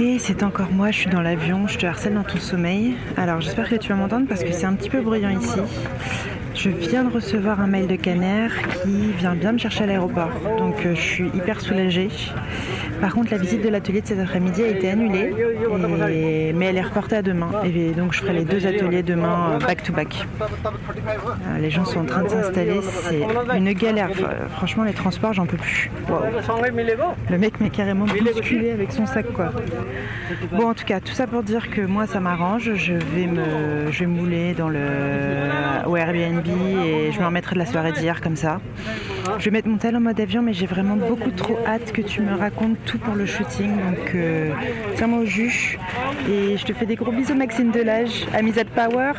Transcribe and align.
Et 0.00 0.18
c'est 0.18 0.42
encore 0.42 0.70
moi, 0.72 0.90
je 0.90 0.98
suis 1.00 1.10
dans 1.10 1.22
l'avion, 1.22 1.66
je 1.68 1.78
te 1.78 1.86
harcèle 1.86 2.14
dans 2.14 2.24
ton 2.24 2.38
sommeil. 2.38 2.96
Alors 3.16 3.40
j'espère 3.40 3.68
que 3.68 3.76
tu 3.76 3.88
vas 3.88 3.94
m'entendre 3.94 4.26
parce 4.28 4.42
que 4.42 4.52
c'est 4.52 4.66
un 4.66 4.74
petit 4.74 4.90
peu 4.90 5.00
bruyant 5.00 5.30
ici. 5.30 5.58
Je 6.56 6.70
viens 6.70 7.04
de 7.04 7.12
recevoir 7.12 7.60
un 7.60 7.66
mail 7.66 7.86
de 7.86 7.96
Caner 7.96 8.48
qui 8.82 9.12
vient 9.12 9.34
bien 9.34 9.52
me 9.52 9.58
chercher 9.58 9.84
à 9.84 9.86
l'aéroport. 9.86 10.30
Donc 10.58 10.84
euh, 10.86 10.94
je 10.94 11.00
suis 11.00 11.26
hyper 11.34 11.60
soulagée. 11.60 12.08
Par 13.00 13.14
contre, 13.14 13.30
la 13.30 13.36
visite 13.36 13.62
de 13.62 13.68
l'atelier 13.68 14.00
de 14.00 14.06
cet 14.06 14.18
après-midi 14.18 14.62
a 14.62 14.68
été 14.68 14.90
annulée, 14.90 15.34
et- 16.10 16.52
mais 16.54 16.66
elle 16.66 16.78
est 16.78 16.82
reportée 16.82 17.16
à 17.16 17.22
demain. 17.22 17.50
Et 17.64 17.90
donc 17.92 18.14
je 18.14 18.20
ferai 18.20 18.32
les 18.32 18.44
deux 18.44 18.66
ateliers 18.66 19.02
demain 19.02 19.50
euh, 19.52 19.58
back 19.66 19.82
to 19.82 19.92
back. 19.92 20.26
Euh, 20.40 21.58
Les 21.60 21.70
gens 21.70 21.84
sont 21.84 22.00
en 22.00 22.04
train 22.06 22.22
de 22.22 22.28
s'installer, 22.30 22.80
c'est 22.82 23.20
une 23.56 23.72
galère. 23.72 24.08
Franchement, 24.56 24.84
les 24.84 24.94
transports, 24.94 25.34
j'en 25.34 25.44
peux 25.46 25.58
plus. 25.58 25.90
Le 27.30 27.38
mec 27.38 27.60
m'a 27.60 27.68
carrément 27.68 28.06
bousculé 28.06 28.70
avec 28.70 28.92
son 28.92 29.04
sac 29.06 29.26
quoi. 29.34 29.52
Bon 30.52 30.68
en 30.70 30.74
tout 30.74 30.84
cas 30.84 31.00
tout 31.00 31.12
ça 31.12 31.26
pour 31.26 31.42
dire 31.42 31.68
que 31.70 31.82
moi 31.82 32.06
ça 32.06 32.20
m'arrange, 32.20 32.72
je 32.74 32.94
vais 32.94 33.26
me 33.26 33.90
je 33.90 34.00
vais 34.00 34.06
mouler 34.06 34.54
dans 34.54 34.68
le 34.68 34.78
au 35.86 35.96
Airbnb 35.96 36.46
et 36.84 37.12
je 37.12 37.20
me 37.20 37.26
remettrai 37.26 37.54
de 37.54 37.58
la 37.60 37.66
soirée 37.66 37.92
d'hier 37.92 38.20
comme 38.20 38.36
ça. 38.36 38.60
Je 39.38 39.44
vais 39.44 39.50
mettre 39.50 39.68
mon 39.68 39.76
tel 39.76 39.96
en 39.96 40.00
mode 40.00 40.20
avion 40.20 40.42
mais 40.42 40.52
j'ai 40.52 40.66
vraiment 40.66 40.96
beaucoup 40.96 41.30
trop 41.30 41.58
hâte 41.66 41.92
que 41.92 42.02
tu 42.02 42.20
me 42.20 42.36
racontes 42.36 42.76
tout 42.84 42.98
pour 42.98 43.14
le 43.14 43.26
shooting 43.26 43.70
donc 43.70 44.14
euh, 44.14 44.52
tiens-moi 44.96 45.20
au 45.20 45.24
jus 45.24 45.78
et 46.28 46.56
je 46.56 46.64
te 46.64 46.72
fais 46.72 46.86
des 46.86 46.96
gros 46.96 47.12
bisous 47.12 47.34
Maxime 47.34 47.70
Delage, 47.70 48.26
Amisade 48.34 48.68
Power. 48.68 49.12